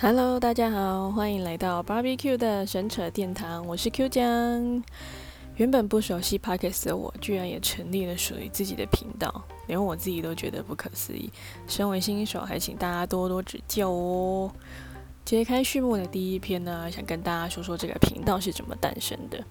[0.00, 4.84] Hello，大家好，欢迎来到 Barbecue 的神扯殿堂，我是 Q 江。
[5.56, 11.28] 原本不熟悉 Podcast 的我，居然也成立了属于自己的频道，连我自己都觉得不可思议。
[11.66, 14.48] 身为新手，还请大家多多指教哦。
[15.24, 19.44] 揭开序幕的第一篇呢，想跟大家说说这个频道是怎么诞生的。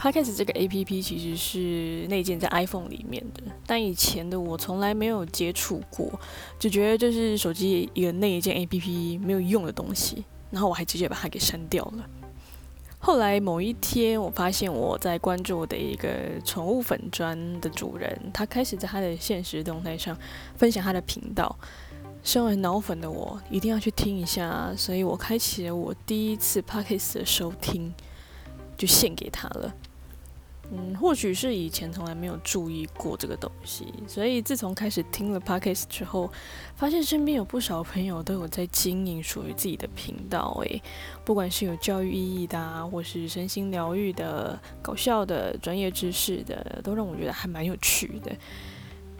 [0.00, 6.18] Podcast 这个 A P P 其实是内建在 iPhone 里面的，但以前的我从来没有接触过，
[6.58, 12.08] 就觉得这是手机一个内建 A P P 没有用的东西，然后我还直接把它给删掉了。
[12.98, 16.08] 后来某一天，我发现我在关注的一个
[16.46, 20.16] 宠物粉砖的主人，他开始在他的现实动态上
[20.56, 21.54] 分享他的频道。
[22.22, 27.92] 身为脑粉的我，一定要去听一下，所以我开启了我第一次 Podcast 的收听，
[28.78, 29.74] 就献给他了。
[30.72, 36.30] 嗯，或许是以前从来没有注意过这个东西，所以自从开始听了 podcast 之后，
[36.76, 40.56] 发现身边有不少朋友都有在经营属于自己的频道。
[40.64, 40.80] 诶，
[41.24, 48.30] 不管是有教育意义的，或是身心疗愈的、搞笑的、专业知识的，都让我觉得还蛮有趣的。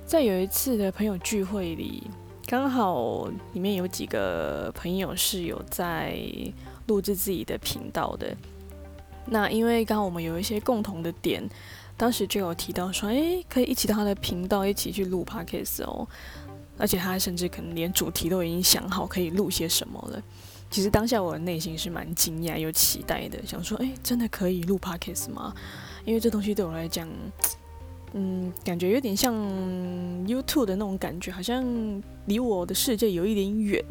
[0.07, 2.05] 在有一次的朋友聚会里，
[2.47, 6.17] 刚好里面有几个朋友是有在
[6.87, 8.37] 录制自己的频道的。
[9.31, 11.43] 那因为刚刚我们有一些共同的点，
[11.97, 16.07] 当时就有提到说，诶，可以一起到他的频道一起去录 podcast 哦，
[16.77, 20.23] 而且他甚至可能连主题都已经想好可以录些什么了。
[20.69, 25.55] 其实当下我的内心是蛮惊讶又期待的，想说，诶，真的可以录 podcast 吗？
[26.05, 27.09] 因为这东西对我来讲，
[28.13, 29.35] 嗯，感觉有点像
[30.27, 31.65] YouTube 的那种感觉，好像
[32.27, 33.85] 离我的世界有一点远，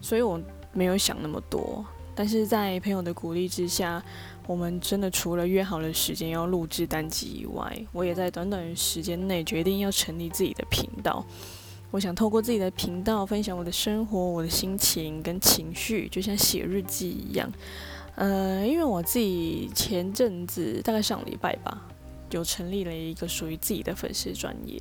[0.00, 0.40] 所以我
[0.72, 1.84] 没有想那么多。
[2.16, 4.02] 但是在朋友的鼓励之下，
[4.46, 11.24] 我们真的除了约好了时间要录制单集以外，我也在短短时间内决定要成立自己的频道。
[11.90, 17.52] 我想透过自己的频道分享我的生活、我的心情跟情绪，就像写日记一样。
[18.16, 21.82] 呃，因为我自己前阵子大概上礼拜吧，
[22.30, 24.80] 就成立了一个属于自己的粉丝专业，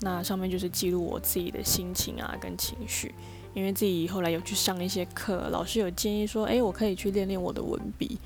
[0.00, 3.14] 那上面就是记录我自己的心情啊跟情绪。
[3.54, 8.18] 因为自己后来有去上一些课，老师有建议说，诶，我可以去练练我的文笔，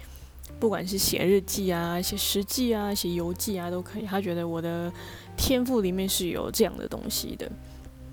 [0.59, 4.07] 不管是写日记啊、写实记啊、写游记啊，都可以。
[4.07, 4.91] 他觉得我的
[5.37, 7.51] 天赋里面是有这样的东西的。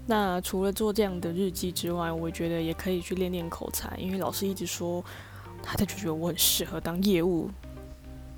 [0.06, 5.04] 那除了做这样的日记之外，我觉得也可以去练练口才，因为老师一直说，
[5.64, 7.50] 他就觉得我很适合当业务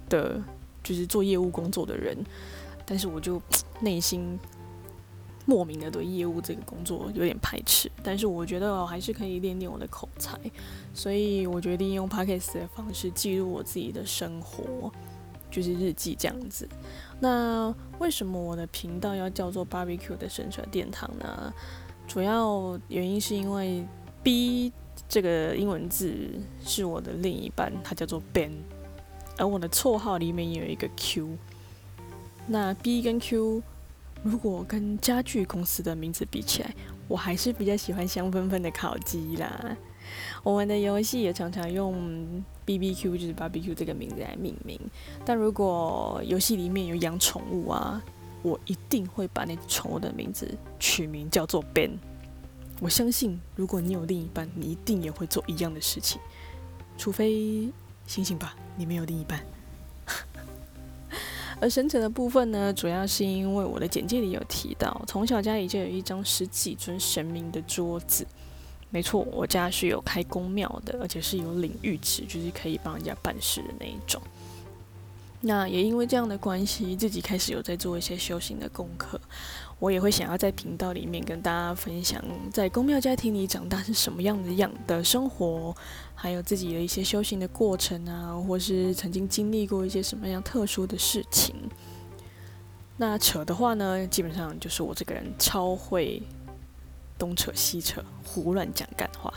[0.07, 0.39] 的，
[0.83, 2.15] 就是做业务工作的人。
[2.85, 3.41] 但是我就
[3.81, 4.39] 内心。
[5.49, 10.37] 莫名的对业务这个工作有点排斥，但是我觉得我还是可以练练我的口才，
[10.93, 14.91] 所以我决定用 podcast 的方式记录我自己的生活，
[15.49, 16.67] 就是日记这样子。
[17.21, 21.53] 那为什么我的频道要叫做 Barbecue 的生存殿堂呢？
[22.05, 23.87] 主要原因是因为
[24.21, 24.73] B
[25.07, 26.29] 这个英文字
[26.65, 28.51] 是我的另一半，他叫做 Ben，
[29.37, 31.37] 而我的绰号里面也有一个 Q。
[32.47, 33.63] 那 B 跟 Q。
[34.27, 36.75] 如果跟家具公司的名字比起来，
[37.07, 39.77] 我还是比较喜欢香喷喷的烤鸡啦。
[40.43, 44.77] 我们的游戏也常常用 B B Q 就是 B B Q 这个名字来命名。
[45.25, 48.03] 但如果游戏里面有养宠物啊，
[48.43, 51.97] 我一定会把那宠物的名字取名叫做 Ben。
[52.81, 56.19] 我相信，如果你有另一半，你一定也会做一样的事情。
[56.97, 57.69] 除非
[58.05, 59.41] 醒醒吧，你没有另一半。
[61.59, 68.25] 而神者的部分呢，主要是因为我的简介里有提到，从小家里就有一张十几尊神明的桌子。
[68.89, 74.21] 没错，我家是有开公庙的，而且是有领域池，就是可以帮人家办事的那一种。
[75.41, 79.19] 那也因为这样的关系，自己开始有在做一些修行的功课。
[79.79, 85.75] 我也会想要在频道里面跟大家分享，在公庙家庭里长大是什么样的样的生活，
[86.15, 91.55] 还有自己的一些修行的过程啊，或是曾经经历过一些什么样特殊的事情。
[92.97, 96.23] 那扯的话呢，基本上就是我这个人超会
[97.19, 99.31] 东扯西扯，胡乱讲干话。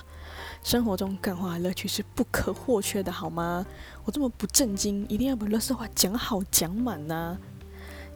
[0.63, 3.67] 生活中干话乐趣是不可或缺的，好吗？
[4.05, 7.37] 我这么不正经，一定要把乐色话讲好讲满呐！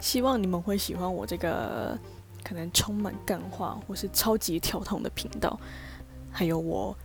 [0.01, 1.99] 希望你们会喜欢我这个
[2.45, 5.59] 可能充满干话或是超级跳痛的频道，
[6.31, 6.97] 还有我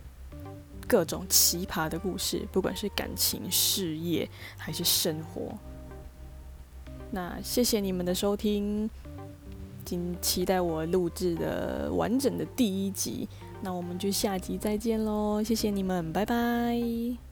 [0.86, 5.52] 各种奇葩的故事，不管是感情、事业还是生活。
[7.10, 8.88] 那谢谢你们的收听。
[9.82, 13.28] 请期待我录制的完整的第一集，
[13.60, 15.42] 那我们就下集再见喽！
[15.42, 17.29] 谢谢你们，拜拜。